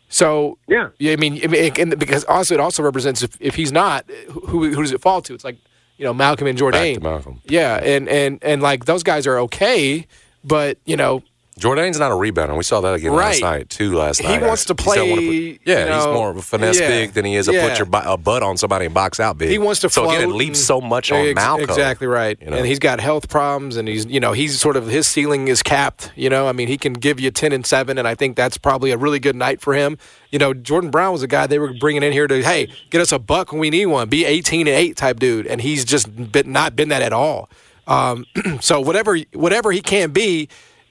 [0.08, 0.90] So Yeah.
[1.00, 4.70] I mean, I mean, and because also it also represents if, if he's not, who
[4.70, 5.34] who does it fall to?
[5.34, 5.58] It's like
[6.02, 6.80] you know Malcolm and Jordan.
[6.80, 7.40] Back to Malcolm.
[7.44, 10.04] Yeah, and and and like those guys are okay,
[10.42, 11.22] but you know
[11.58, 12.56] Jordan's not a rebounder.
[12.56, 13.94] We saw that again last night too.
[13.94, 16.36] Last night He wants to He's not one play, put- yeah, you he's more of
[16.38, 17.68] a finesse yeah, big than he is a yeah.
[17.68, 19.50] put your a butt on somebody and box out big.
[19.50, 21.68] He wants to So again, it leaves so much on Ex- Malcolm.
[21.68, 22.38] Exactly right.
[22.40, 22.56] you know?
[22.56, 25.62] And he's got health problems, and he's you know he's sort of his ceiling is
[25.62, 26.10] capped.
[26.16, 28.56] You know, I mean he can give you ten and seven, and I think that's
[28.56, 29.98] probably a really good night for him.
[30.30, 33.02] You know, Jordan Brown was a guy they were bringing in here to hey get
[33.02, 35.84] us a buck when we need one, be eighteen and eight type dude, and he's
[35.84, 37.50] just been, not been that at all.
[37.86, 38.24] Um,
[38.60, 40.48] so whatever whatever he can be,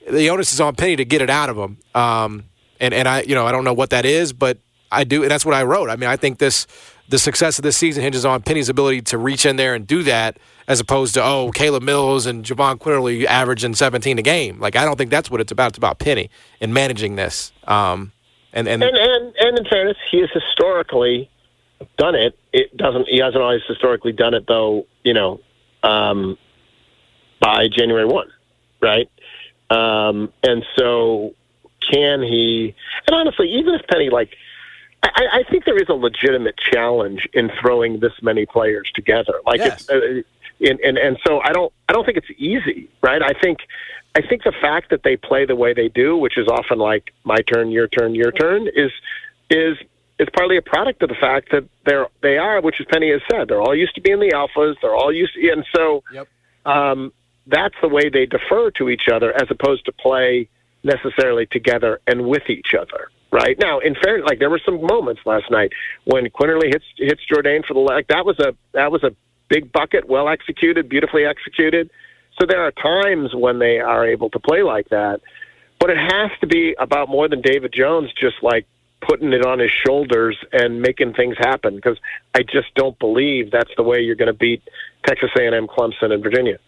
[0.09, 1.77] the onus is on Penny to get it out of him.
[1.93, 2.45] Um,
[2.79, 4.57] and and I you know I don't know what that is, but
[4.91, 5.89] I do, and that's what I wrote.
[5.89, 6.67] I mean, I think this
[7.07, 10.03] the success of this season hinges on Penny's ability to reach in there and do
[10.03, 10.37] that,
[10.67, 14.59] as opposed to oh Caleb Mills and Jahvon Quinerly averaging 17 a game.
[14.59, 15.69] Like I don't think that's what it's about.
[15.69, 17.51] It's about Penny and managing this.
[17.65, 18.11] Um,
[18.53, 21.29] and and And, and and in fairness, he has historically
[21.97, 22.37] done it.
[22.51, 23.07] It doesn't.
[23.07, 24.87] He hasn't always historically done it, though.
[25.03, 25.39] You know,
[25.83, 26.37] um,
[27.39, 28.27] by January one,
[28.81, 29.09] right?
[29.73, 31.33] Um, and so,
[31.91, 32.75] can he?
[33.07, 34.35] And honestly, even if Penny like.
[35.03, 39.33] I, I think there is a legitimate challenge in throwing this many players together.
[39.47, 39.81] Like, Yes.
[39.81, 40.21] it's, uh,
[40.69, 43.19] and, and and so I don't I don't think it's easy, right?
[43.23, 43.61] I think
[44.15, 47.13] I think the fact that they play the way they do, which is often like
[47.23, 48.91] my turn, your turn, your turn, is
[49.49, 49.75] is
[50.19, 53.21] is partly a product of the fact that they're they are, which as Penny has
[53.31, 56.03] said, they're all used to being in the alphas, they're all used to, and so
[56.13, 56.27] Yep.
[56.67, 57.11] um,
[57.51, 60.47] that's the way they defer to each other as opposed to play
[60.83, 63.09] necessarily together and with each other.
[63.31, 65.71] Right now, in fairness, like there were some moments last night
[66.03, 69.15] when Quinerly hits hits Jordan for the like That was a that was a
[69.47, 71.89] big bucket, well executed, beautifully executed.
[72.39, 75.21] So there are times when they are able to play like that,
[75.79, 78.65] but it has to be about more than David Jones just like
[79.01, 81.75] putting it on his shoulders and making things happen.
[81.75, 81.97] Because
[82.35, 84.61] I just don't believe that's the way you're going to beat
[85.05, 86.59] Texas A&M, Clemson, and Virginia.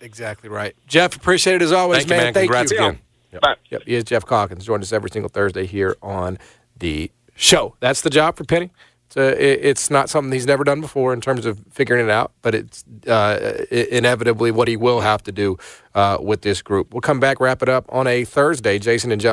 [0.00, 0.74] Exactly right.
[0.86, 2.34] Geoff, appreciate it as always, Thank you, man.
[2.34, 2.78] Thank Congrats you.
[2.78, 2.98] again.
[3.32, 3.42] Yep.
[3.42, 4.64] But Yep, he is Geoff Calkins.
[4.64, 6.38] Join us every single Thursday here on
[6.78, 7.74] the show.
[7.80, 8.70] That's the job for Penny.
[9.06, 12.10] It's, uh, it, it's not something he's never done before in terms of figuring it
[12.10, 15.56] out, but it's uh, inevitably what he will have to do
[15.94, 16.92] uh, with this group.
[16.92, 18.78] We'll come back, wrap it up on a Thursday.
[18.78, 19.32] Jason and John.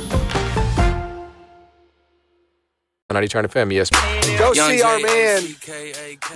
[3.13, 3.89] 90 Turn FM, yes.
[4.37, 5.43] Go see our man,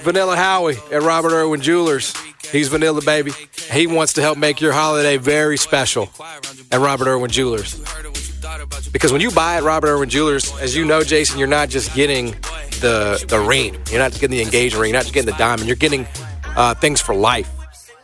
[0.04, 2.14] Vanilla Howie at Robert Irwin Jewelers.
[2.52, 3.32] He's Vanilla, baby.
[3.72, 6.10] He wants to help make your holiday very special
[6.72, 7.82] at Robert Irwin Jewelers.
[8.92, 11.94] Because when you buy at Robert Irwin Jewelers, as you know, Jason, you're not just
[11.96, 12.32] getting
[12.82, 13.76] the the ring.
[13.90, 14.90] You're not just getting the engagement ring.
[14.92, 15.68] You're not just getting the diamond.
[15.68, 16.08] You're getting
[16.56, 17.52] uh, things for life.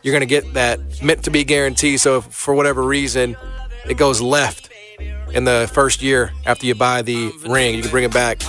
[0.02, 1.96] You're going to get that meant to be guarantee.
[1.96, 3.36] So if for whatever reason
[3.86, 4.71] it goes left
[5.34, 8.40] in the first year after you buy the ring, you can bring it back,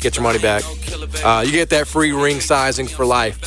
[0.00, 0.62] get your money back.
[1.24, 3.40] Uh, you get that free ring sizing for life.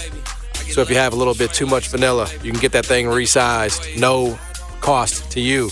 [0.71, 3.07] So if you have a little bit too much vanilla, you can get that thing
[3.07, 4.37] resized, no
[4.81, 5.69] cost to you.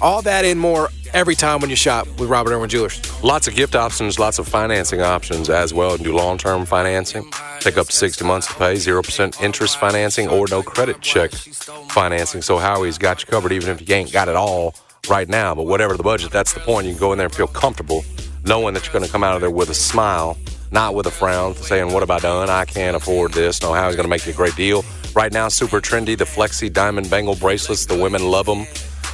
[0.00, 3.00] All that and more every time when you shop with Robert Irwin Jewelers.
[3.22, 5.96] Lots of gift options, lots of financing options as well.
[5.96, 7.30] Do long term financing.
[7.60, 12.42] Take up to 60 months to pay, 0% interest financing, or no credit check financing.
[12.42, 14.74] So Howie's got you covered, even if you ain't got it all
[15.08, 15.54] right now.
[15.54, 16.86] But whatever the budget, that's the point.
[16.86, 18.04] You can go in there and feel comfortable
[18.44, 20.36] knowing that you're going to come out of there with a smile,
[20.70, 22.50] not with a frown, saying, What have I done?
[22.50, 23.62] I can't afford this.
[23.62, 24.84] No, Howie's going to make you a great deal.
[25.14, 27.86] Right now, super trendy, the Flexi Diamond Bangle bracelets.
[27.86, 28.66] The women love them.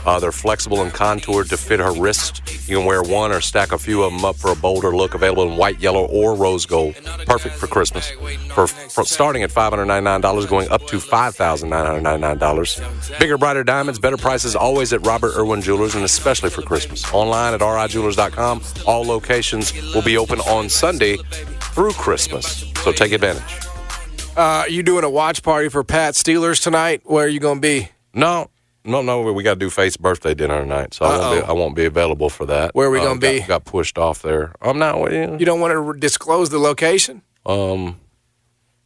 [0.07, 2.42] Uh, they're flexible and contoured to fit her wrist.
[2.68, 5.14] You can wear one or stack a few of them up for a bolder look.
[5.14, 6.94] Available in white, yellow, or rose gold.
[7.26, 8.11] Perfect for Christmas.
[8.55, 13.18] For, for starting at $599, going up to $5,999.
[13.18, 17.11] Bigger, brighter diamonds, better prices always at Robert Irwin Jewelers, and especially for Christmas.
[17.12, 18.62] Online at rijewelers.com.
[18.86, 21.16] All locations will be open on Sunday
[21.74, 22.64] through Christmas.
[22.82, 23.42] So take advantage.
[24.36, 27.03] Uh, you doing a watch party for Pat Steelers tonight?
[27.05, 27.88] Where are you going to be?
[28.14, 28.51] No,
[28.85, 29.22] no, no.
[29.33, 31.85] We got to do Faith's birthday dinner tonight, so I won't, be, I won't be
[31.85, 32.74] available for that.
[32.74, 33.39] Where are we Uh, gonna be?
[33.41, 34.53] Got, got pushed off there.
[34.62, 34.97] I'm not.
[35.12, 37.22] You You don't want to disclose the location?
[37.47, 37.97] um,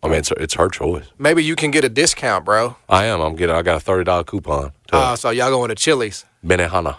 [0.03, 1.07] I mean, it's it's her choice.
[1.19, 2.77] Maybe you can get a discount, bro.
[2.91, 3.21] I am.
[3.23, 3.57] I'm getting.
[3.57, 6.27] I got a thirty dollar coupon to Oh, so y'all going to Chili's?
[6.45, 6.99] Benihana.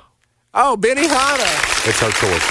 [0.56, 1.43] Oh, Benny Hanna.
[1.86, 2.41] It's her choice.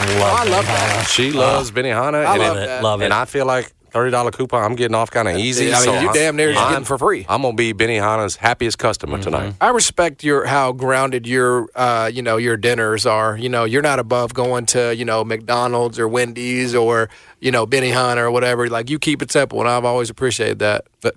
[0.00, 1.06] I love, I love that.
[1.08, 2.24] She loves Benihana.
[2.24, 2.82] I and love it- that.
[2.82, 3.04] Love it.
[3.06, 4.62] And I feel like thirty dollar coupon.
[4.62, 5.72] I'm getting off kind of easy.
[5.72, 7.26] I mean, so you damn near just I'm- getting for free.
[7.28, 9.54] I'm gonna be Benny Benihana's happiest customer tonight.
[9.60, 13.36] I respect your how grounded your uh, you know your dinners are.
[13.36, 17.08] You know, you're not above going to you know McDonald's or Wendy's or
[17.40, 18.68] you know Benihana or whatever.
[18.68, 20.86] Like you keep it simple, and I've always appreciated that.
[21.00, 21.16] But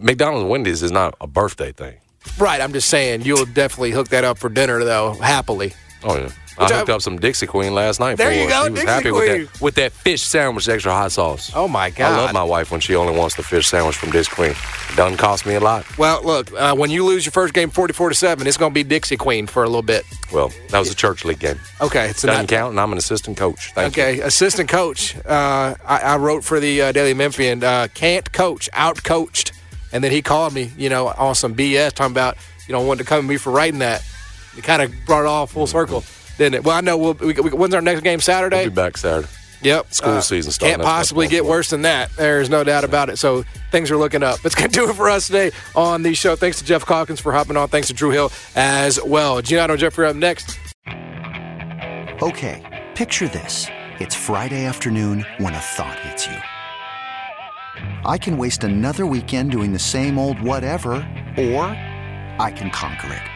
[0.00, 1.96] McDonald's and Wendy's is not a birthday thing.
[2.38, 5.72] Right, I'm just saying you'll definitely hook that up for dinner though, happily.
[6.04, 6.30] Oh yeah.
[6.58, 8.16] I hooked I- up some Dixie Queen last night.
[8.16, 8.48] There for you her.
[8.48, 9.20] go, She was Dixie happy Queen.
[9.20, 11.52] with that with that fish sandwich, extra hot sauce.
[11.54, 12.12] Oh my god!
[12.12, 14.54] I love my wife when she only wants the fish sandwich from Dixie Queen.
[14.96, 15.84] Doesn't cost me a lot.
[15.98, 18.74] Well, look, uh, when you lose your first game 44 to 7, it's going to
[18.74, 20.04] be Dixie Queen for a little bit.
[20.32, 21.58] Well, that was a church league game.
[21.80, 23.72] Okay, so Doesn't not, count, and I'm an assistant coach.
[23.74, 24.02] Thank you.
[24.02, 25.14] okay, assistant coach.
[25.26, 29.52] Uh, I, I wrote for the uh, Daily Memphian, uh, can't coach, out coached.
[29.92, 32.36] And then he called me, you know, on some BS talking about,
[32.66, 34.02] you know, wanted to come to me for writing that.
[34.56, 36.00] It kind of brought it all full circle,
[36.38, 36.64] didn't it?
[36.64, 36.96] Well, I know.
[36.96, 38.20] We'll, we, we, when's our next game?
[38.20, 38.62] Saturday?
[38.62, 39.28] We'll be back Saturday.
[39.62, 39.92] Yep.
[39.92, 40.76] School uh, season starting.
[40.76, 42.12] Can't possibly get worse than that.
[42.12, 43.18] There's no doubt about it.
[43.18, 44.40] So things are looking up.
[44.42, 46.36] That's going to do it for us today on the show.
[46.36, 47.68] Thanks to Geoff Calkins for hopping on.
[47.68, 49.42] Thanks to Drew Hill as well.
[49.42, 50.58] Gianno and Jeffrey up next.
[52.22, 53.66] Okay, picture this.
[53.98, 56.36] It's Friday afternoon when a thought hits you.
[58.04, 60.92] I can waste another weekend doing the same old whatever,
[61.36, 61.64] or
[62.38, 63.35] I can conquer it.